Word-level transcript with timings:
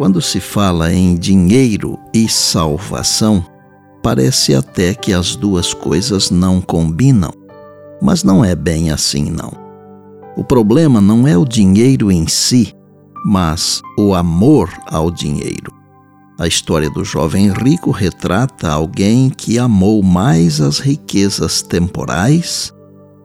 Quando 0.00 0.22
se 0.22 0.40
fala 0.40 0.90
em 0.94 1.14
dinheiro 1.14 1.98
e 2.14 2.26
salvação, 2.26 3.44
parece 4.02 4.54
até 4.54 4.94
que 4.94 5.12
as 5.12 5.36
duas 5.36 5.74
coisas 5.74 6.30
não 6.30 6.58
combinam. 6.58 7.30
Mas 8.00 8.24
não 8.24 8.42
é 8.42 8.54
bem 8.54 8.90
assim, 8.90 9.24
não. 9.24 9.52
O 10.38 10.42
problema 10.42 11.02
não 11.02 11.28
é 11.28 11.36
o 11.36 11.44
dinheiro 11.44 12.10
em 12.10 12.26
si, 12.26 12.74
mas 13.26 13.82
o 13.98 14.14
amor 14.14 14.72
ao 14.86 15.10
dinheiro. 15.10 15.70
A 16.38 16.46
história 16.46 16.88
do 16.88 17.04
jovem 17.04 17.52
rico 17.52 17.90
retrata 17.90 18.70
alguém 18.70 19.28
que 19.28 19.58
amou 19.58 20.02
mais 20.02 20.62
as 20.62 20.78
riquezas 20.78 21.60
temporais 21.60 22.72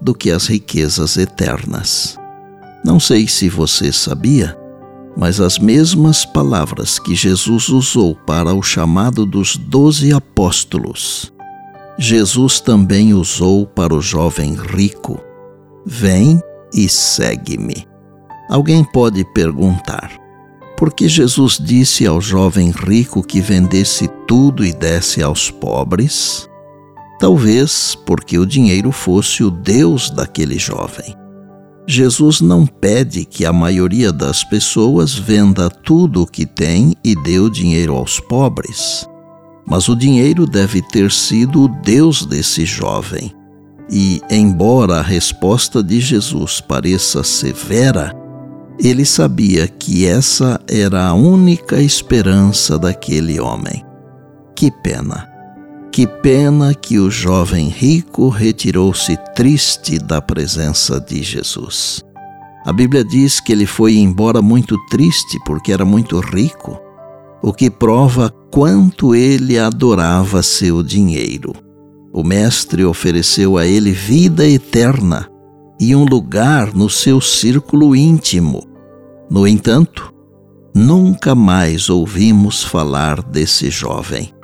do 0.01 0.13
que 0.13 0.29
as 0.29 0.45
riquezas 0.48 1.15
eternas. 1.15 2.20
Não 2.84 2.99
sei 2.99 3.29
se 3.29 3.48
você 3.48 3.93
sabia, 3.93 4.65
mas 5.16 5.40
as 5.40 5.58
mesmas 5.58 6.26
palavras 6.26 6.99
que 6.99 7.16
Jesus 7.16 7.70
usou 7.70 8.16
para 8.16 8.54
o 8.54 8.62
chamado 8.62 9.26
dos 9.26 9.55
doze 9.55 10.13
apóstolos, 10.13 11.32
Jesus 11.98 12.60
também 12.60 13.13
usou 13.13 13.66
para 13.66 13.94
o 13.94 14.02
jovem 14.02 14.54
rico: 14.54 15.20
Vem 15.85 16.41
e 16.74 16.90
segue-me. 16.90 17.88
Alguém 18.49 18.84
pode 18.84 19.24
perguntar: 19.34 20.12
por 20.77 20.94
que 20.94 21.07
Jesus 21.07 21.57
disse 21.57 22.05
ao 22.05 22.20
jovem 22.20 22.70
rico 22.72 23.24
que 23.24 23.40
vendesse 23.40 24.10
tudo 24.27 24.66
e 24.66 24.74
desse 24.74 25.24
aos 25.24 25.50
pobres? 25.50 26.50
Talvez 27.18 27.96
porque 28.05 28.38
o 28.38 28.46
dinheiro 28.46 28.91
fosse 28.91 29.41
o 29.41 29.50
Deus 29.50 30.10
daquele 30.10 30.60
jovem. 30.60 31.24
Jesus 31.88 32.41
não 32.41 32.66
pede 32.66 33.26
que 33.26 33.46
a 33.46 33.54
maioria 33.54 34.12
das 34.12 34.44
pessoas 34.44 35.14
venda 35.14 35.70
tudo 35.70 36.24
o 36.24 36.28
que 36.28 36.46
tem 36.46 36.96
e 37.04 37.16
dê 37.16 37.40
o 37.40 37.50
dinheiro 37.50 37.96
aos 37.96 38.20
pobres. 38.20 39.08
Mas 39.68 39.88
o 39.88 39.96
dinheiro 39.96 40.48
deve 40.48 40.82
ter 40.82 41.12
sido 41.12 41.63
o 41.63 41.68
Deus 41.68 42.26
desse 42.26 42.66
jovem. 42.66 43.32
E, 43.90 44.20
embora 44.32 44.96
a 44.96 45.02
resposta 45.02 45.84
de 45.84 46.00
Jesus 46.00 46.60
pareça 46.60 47.24
severa, 47.24 48.13
ele 48.80 49.06
sabia 49.06 49.68
que 49.68 50.06
essa 50.08 50.60
era 50.68 51.08
a 51.08 51.13
única 51.13 51.80
esperança 51.80 52.80
daquele 52.80 53.40
homem. 53.40 53.84
Que 54.56 54.72
pena! 54.72 55.35
Que 55.96 56.05
pena 56.05 56.74
que 56.74 56.99
o 56.99 57.10
jovem 57.10 57.70
rico 57.70 58.27
retirou-se 58.27 59.15
triste 59.34 59.98
da 59.98 60.21
presença 60.21 60.99
de 60.99 61.24
Jesus. 61.24 62.04
A 62.65 62.74
Bíblia 62.74 63.01
diz 63.01 63.40
que 63.40 63.54
ele 63.54 63.65
foi 63.65 63.96
embora 63.96 64.41
muito 64.41 64.78
triste 64.88 65.40
porque 65.46 65.72
era 65.72 65.85
muito 65.85 66.19
rico, 66.19 66.78
o 67.41 67.53
que 67.53 67.69
prova 67.69 68.29
quanto 68.51 69.16
ele 69.16 69.57
adorava 69.57 70.44
seu 70.44 70.83
dinheiro. 70.83 71.53
O 72.12 72.25
Mestre 72.25 72.83
ofereceu 72.83 73.57
a 73.57 73.66
ele 73.66 73.94
vida 73.94 74.45
eterna 74.45 75.29
e 75.79 75.95
um 75.95 76.03
lugar 76.03 76.73
no 76.73 76.89
seu 76.89 77.22
círculo 77.22 77.95
íntimo. 77.95 78.67
No 79.29 79.47
entanto, 79.47 80.13
nunca 80.75 81.33
mais 81.33 81.89
ouvimos 81.89 82.66
falar 82.66 83.23
desse 83.23 83.69
jovem 83.69 84.34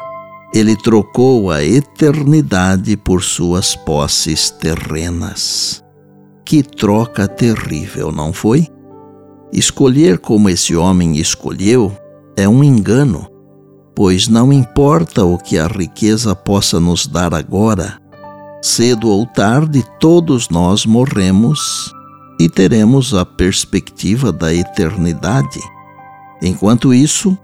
ele 0.53 0.75
trocou 0.75 1.50
a 1.50 1.63
eternidade 1.63 2.97
por 2.97 3.23
suas 3.23 3.75
posses 3.75 4.50
terrenas. 4.50 5.84
Que 6.44 6.62
troca 6.62 7.28
terrível, 7.28 8.12
não 8.12 8.34
foi? 8.34 8.67
Escolher 9.53 10.17
como 10.17 10.50
esse 10.50 10.75
homem 10.75 11.17
escolheu 11.17 11.95
é 12.35 12.47
um 12.47 12.63
engano, 12.63 13.28
pois 13.95 14.28
não 14.28 14.51
importa 14.51 15.23
o 15.23 15.38
que 15.38 15.57
a 15.57 15.67
riqueza 15.67 16.35
possa 16.35 16.79
nos 16.79 17.07
dar 17.07 17.33
agora, 17.33 17.97
cedo 18.62 19.09
ou 19.09 19.25
tarde 19.25 19.83
todos 20.00 20.50
nós 20.50 20.85
morremos 20.85 21.94
e 22.39 22.50
teremos 22.50 23.13
a 23.13 23.25
perspectiva 23.25 24.31
da 24.31 24.53
eternidade. 24.53 25.59
Enquanto 26.41 26.94
isso, 26.94 27.38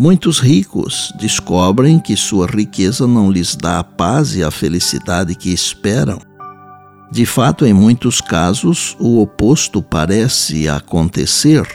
Muitos 0.00 0.38
ricos 0.38 1.12
descobrem 1.18 1.98
que 1.98 2.14
sua 2.14 2.46
riqueza 2.46 3.04
não 3.04 3.32
lhes 3.32 3.56
dá 3.56 3.80
a 3.80 3.82
paz 3.82 4.36
e 4.36 4.44
a 4.44 4.48
felicidade 4.48 5.34
que 5.34 5.52
esperam. 5.52 6.20
De 7.10 7.26
fato, 7.26 7.66
em 7.66 7.72
muitos 7.72 8.20
casos, 8.20 8.96
o 9.00 9.20
oposto 9.20 9.82
parece 9.82 10.68
acontecer. 10.68 11.66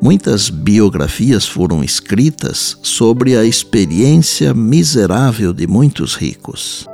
Muitas 0.00 0.48
biografias 0.48 1.46
foram 1.46 1.84
escritas 1.84 2.78
sobre 2.82 3.36
a 3.36 3.44
experiência 3.44 4.54
miserável 4.54 5.52
de 5.52 5.66
muitos 5.66 6.14
ricos. 6.14 6.88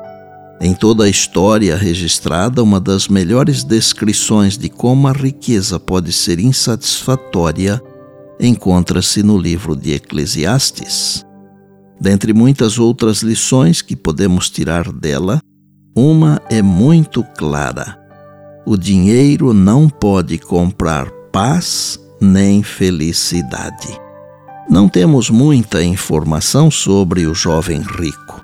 Em 0.60 0.74
toda 0.74 1.04
a 1.04 1.08
história 1.08 1.76
registrada, 1.76 2.60
uma 2.60 2.80
das 2.80 3.06
melhores 3.06 3.62
descrições 3.62 4.58
de 4.58 4.68
como 4.68 5.06
a 5.06 5.12
riqueza 5.12 5.78
pode 5.78 6.12
ser 6.12 6.40
insatisfatória 6.40 7.80
encontra-se 8.40 9.22
no 9.22 9.36
livro 9.36 9.76
de 9.76 9.92
Eclesiastes. 9.92 11.24
Dentre 12.00 12.32
muitas 12.32 12.78
outras 12.78 13.22
lições 13.22 13.82
que 13.82 13.94
podemos 13.94 14.48
tirar 14.48 14.90
dela, 14.90 15.40
uma 15.94 16.40
é 16.48 16.62
muito 16.62 17.22
clara: 17.36 17.98
o 18.64 18.76
dinheiro 18.76 19.52
não 19.52 19.88
pode 19.88 20.38
comprar 20.38 21.10
paz 21.30 22.00
nem 22.20 22.62
felicidade. 22.62 24.00
Não 24.68 24.88
temos 24.88 25.28
muita 25.28 25.82
informação 25.82 26.70
sobre 26.70 27.26
o 27.26 27.34
jovem 27.34 27.80
rico. 27.80 28.40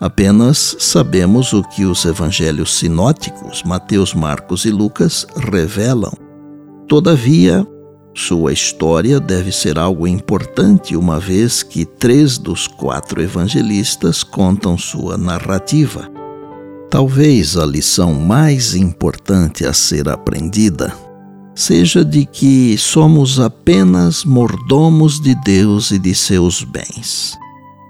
Apenas 0.00 0.76
sabemos 0.80 1.52
o 1.52 1.62
que 1.62 1.84
os 1.84 2.04
evangelhos 2.04 2.76
sinóticos, 2.76 3.62
Mateus, 3.62 4.12
Marcos 4.12 4.64
e 4.64 4.70
Lucas, 4.70 5.26
revelam. 5.50 6.12
Todavia, 6.88 7.66
sua 8.14 8.52
história 8.52 9.18
deve 9.18 9.50
ser 9.50 9.78
algo 9.78 10.06
importante, 10.06 10.96
uma 10.96 11.18
vez 11.18 11.62
que 11.62 11.84
três 11.84 12.38
dos 12.38 12.66
quatro 12.66 13.20
evangelistas 13.20 14.22
contam 14.22 14.78
sua 14.78 15.18
narrativa. 15.18 16.08
Talvez 16.88 17.56
a 17.56 17.66
lição 17.66 18.14
mais 18.14 18.74
importante 18.74 19.66
a 19.66 19.72
ser 19.72 20.08
aprendida 20.08 20.94
seja 21.54 22.04
de 22.04 22.26
que 22.26 22.76
somos 22.76 23.38
apenas 23.38 24.24
mordomos 24.24 25.20
de 25.20 25.34
Deus 25.44 25.90
e 25.90 25.98
de 25.98 26.14
seus 26.14 26.64
bens. 26.64 27.32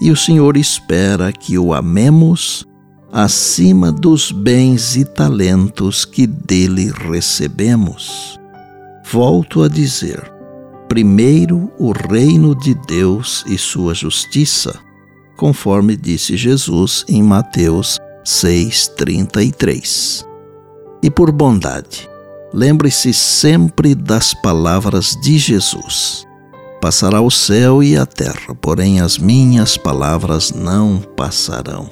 E 0.00 0.10
o 0.10 0.16
Senhor 0.16 0.56
espera 0.56 1.32
que 1.32 1.58
o 1.58 1.72
amemos 1.72 2.66
acima 3.12 3.90
dos 3.90 4.30
bens 4.30 4.96
e 4.96 5.04
talentos 5.04 6.04
que 6.04 6.26
dele 6.26 6.92
recebemos. 7.10 8.38
Volto 9.10 9.62
a 9.62 9.68
dizer: 9.68 10.32
primeiro 10.88 11.70
o 11.78 11.92
reino 11.92 12.54
de 12.54 12.74
Deus 12.74 13.44
e 13.46 13.58
sua 13.58 13.94
justiça, 13.94 14.78
conforme 15.36 15.96
disse 15.96 16.36
Jesus 16.36 17.04
em 17.08 17.22
Mateus 17.22 17.98
6,33. 18.24 20.24
E 21.02 21.10
por 21.10 21.30
bondade, 21.30 22.08
lembre-se 22.52 23.12
sempre 23.12 23.94
das 23.94 24.32
palavras 24.34 25.16
de 25.22 25.36
Jesus. 25.36 26.26
Passará 26.80 27.20
o 27.20 27.30
céu 27.30 27.82
e 27.82 27.96
a 27.96 28.06
terra, 28.06 28.54
porém 28.60 29.00
as 29.00 29.18
minhas 29.18 29.76
palavras 29.76 30.52
não 30.52 31.00
passarão. 31.16 31.90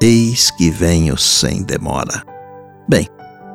Eis 0.00 0.50
que 0.50 0.70
venho 0.70 1.16
sem 1.16 1.62
demora. 1.62 2.24
Bem, 2.88 3.08